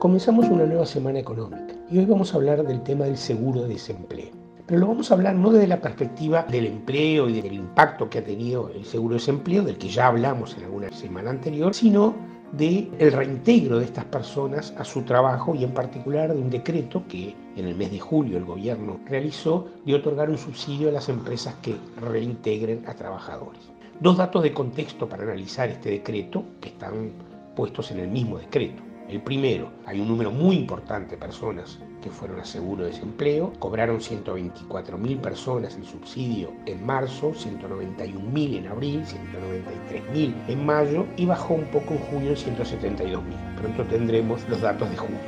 [0.00, 3.74] Comenzamos una nueva semana económica y hoy vamos a hablar del tema del seguro de
[3.74, 4.30] desempleo.
[4.66, 8.20] Pero lo vamos a hablar no desde la perspectiva del empleo y del impacto que
[8.20, 12.14] ha tenido el seguro de desempleo, del que ya hablamos en alguna semana anterior, sino
[12.52, 17.04] del el reintegro de estas personas a su trabajo y en particular de un decreto
[17.06, 21.10] que en el mes de julio el gobierno realizó de otorgar un subsidio a las
[21.10, 23.68] empresas que reintegren a trabajadores.
[24.00, 27.12] Dos datos de contexto para analizar este decreto que están
[27.54, 28.89] puestos en el mismo decreto.
[29.10, 33.52] El primero, hay un número muy importante de personas que fueron a seguro de desempleo,
[33.58, 41.54] cobraron 124.000 personas el subsidio en marzo, 191.000 en abril, 193.000 en mayo y bajó
[41.54, 43.54] un poco en junio en 172.000.
[43.56, 45.18] Pronto tendremos los datos de julio.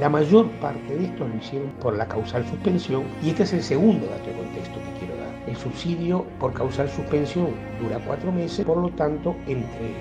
[0.00, 3.62] La mayor parte de estos lo hicieron por la causal suspensión y este es el
[3.62, 5.34] segundo dato de contexto que quiero dar.
[5.46, 7.50] El subsidio por causal suspensión
[7.82, 9.94] dura cuatro meses, por lo tanto entre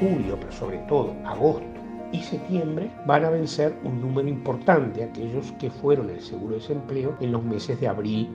[0.00, 1.71] julio, pero sobre todo agosto,
[2.12, 7.16] y septiembre van a vencer un número importante aquellos que fueron el seguro de desempleo
[7.20, 8.28] en los meses de abril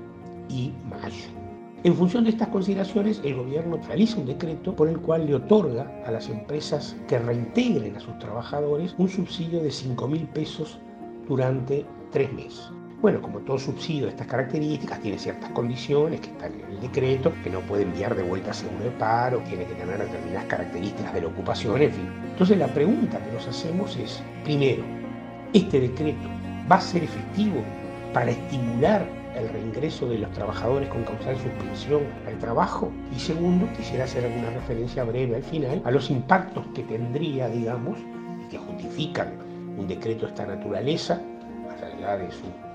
[0.50, 1.26] y mayo.
[1.84, 6.02] En función de estas consideraciones, el gobierno realiza un decreto por el cual le otorga
[6.06, 10.80] a las empresas que reintegren a sus trabajadores un subsidio de 5 mil pesos
[11.28, 12.72] durante tres meses.
[13.00, 17.32] Bueno, como todo subsidio de estas características, tiene ciertas condiciones que están en el decreto,
[17.44, 21.22] que no puede enviar de vuelta seguro de paro, tiene que tener determinadas características de
[21.22, 22.10] la ocupación, en fin.
[22.32, 24.82] Entonces la pregunta que nos hacemos es, primero,
[25.54, 26.28] ¿este decreto
[26.70, 27.62] va a ser efectivo
[28.14, 32.92] para estimular el reingreso de los trabajadores con causal suspensión al trabajo?
[33.16, 38.00] Y segundo, quisiera hacer alguna referencia breve al final a los impactos que tendría, digamos,
[38.50, 39.34] que justifican
[39.78, 41.22] un decreto de esta naturaleza,
[41.64, 42.67] más allá de su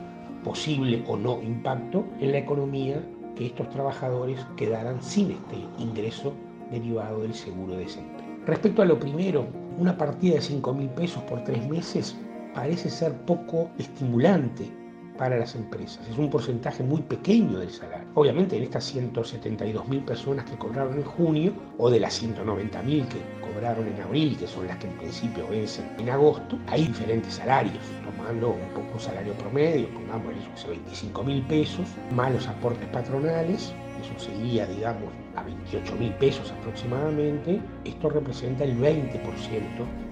[0.45, 3.03] posible o no impacto en la economía
[3.37, 6.33] que estos trabajadores quedaran sin este ingreso
[6.71, 8.27] derivado del seguro de desempleo.
[8.47, 9.47] Respecto a lo primero,
[9.79, 12.17] una partida de 5 mil pesos por tres meses
[12.55, 14.71] parece ser poco estimulante
[15.17, 16.07] para las empresas.
[16.09, 18.09] Es un porcentaje muy pequeño del salario.
[18.15, 23.07] Obviamente en estas 172 mil personas que cobraron en junio o de las 190 mil
[23.07, 27.35] que cobraron en abril, que son las que en principio vencen en agosto, hay diferentes
[27.35, 30.33] salarios, tomando un poco salario promedio, pongamos
[30.67, 37.61] 25 mil pesos, más los aportes patronales, eso sería, digamos, a 28 mil pesos aproximadamente,
[37.85, 39.23] esto representa el 20%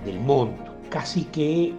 [0.04, 0.76] del monto.
[0.90, 1.74] Casi que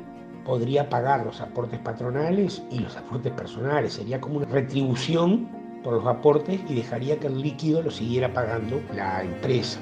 [0.52, 3.94] podría pagar los aportes patronales y los aportes personales.
[3.94, 5.48] Sería como una retribución
[5.82, 9.80] por los aportes y dejaría que el líquido lo siguiera pagando la empresa.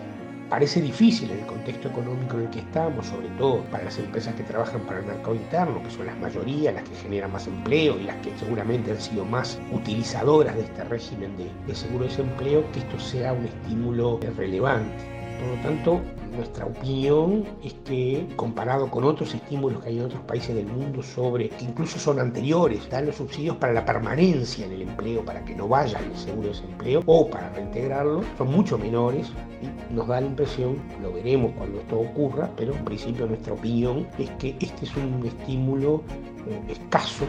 [0.48, 4.36] Parece difícil en el contexto económico en el que estamos, sobre todo para las empresas
[4.36, 8.00] que trabajan para el mercado interno, que son las mayoría, las que generan más empleo
[8.00, 12.12] y las que seguramente han sido más utilizadoras de este régimen de, de seguro de
[12.12, 15.19] desempleo, que esto sea un estímulo relevante.
[15.40, 16.02] Por lo tanto,
[16.36, 21.02] nuestra opinión es que comparado con otros estímulos que hay en otros países del mundo
[21.02, 25.44] sobre, que incluso son anteriores, dan los subsidios para la permanencia en el empleo, para
[25.46, 30.08] que no vaya el seguro de desempleo o para reintegrarlo, son mucho menores y nos
[30.08, 34.58] da la impresión, lo veremos cuando esto ocurra, pero en principio nuestra opinión es que
[34.60, 36.04] este es un estímulo
[36.48, 37.26] eh, escaso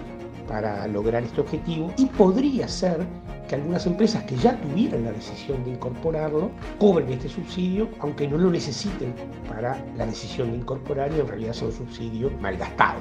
[0.49, 3.07] para lograr este objetivo y podría ser
[3.51, 8.39] que algunas empresas que ya tuvieran la decisión de incorporarlo cobren este subsidio, aunque no
[8.39, 9.13] lo necesiten
[9.49, 13.01] para la decisión de incorporar y en realidad sea un subsidio malgastado.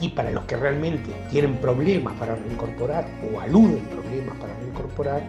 [0.00, 5.22] Y para los que realmente tienen problemas para reincorporar o aluden problemas para reincorporar,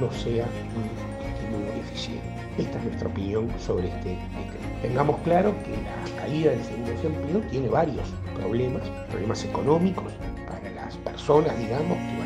[0.00, 2.22] no sea un estímulo eficiente.
[2.56, 4.80] Esta es nuestra opinión sobre este decreto.
[4.80, 10.10] Tengamos claro que la caída del seguro de desempleo tiene varios problemas, problemas económicos,
[11.04, 12.21] personas, digamos, que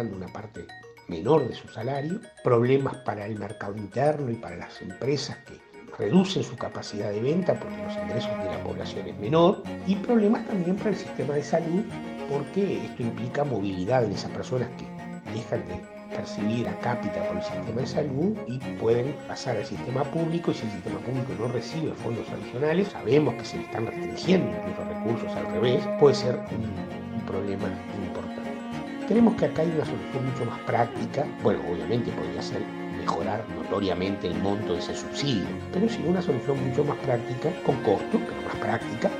[0.00, 0.66] una parte
[1.08, 5.60] menor de su salario, problemas para el mercado interno y para las empresas que
[5.98, 10.46] reducen su capacidad de venta porque los ingresos de la población es menor y problemas
[10.46, 11.82] también para el sistema de salud
[12.30, 14.86] porque esto implica movilidad en esas personas que
[15.30, 15.80] dejan de
[16.16, 20.54] percibir a cápita por el sistema de salud y pueden pasar al sistema público y
[20.54, 24.88] si el sistema público no recibe fondos adicionales, sabemos que se le están restringiendo los
[24.88, 27.68] recursos al revés, puede ser un problema
[28.06, 28.41] importante.
[29.12, 31.26] Creemos que acá hay una solución mucho más práctica.
[31.42, 32.62] Bueno, obviamente podría ser
[32.96, 37.76] mejorar notoriamente el monto de ese subsidio, pero sí una solución mucho más práctica, con
[37.82, 39.10] costo, pero más práctica,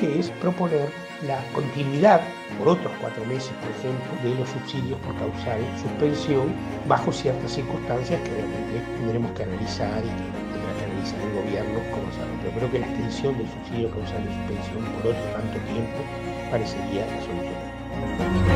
[0.00, 0.88] que es proponer
[1.28, 2.22] la continuidad
[2.58, 6.48] por otros cuatro meses, por ejemplo, de los subsidios por causal suspensión
[6.88, 10.24] bajo ciertas circunstancias que realmente tendremos que analizar y que
[10.56, 12.32] tendrá que analizar el gobierno como hacerlo.
[12.40, 16.00] Pero creo que la extensión del subsidio causal de suspensión por otro tanto tiempo
[16.48, 18.53] parecería la solución.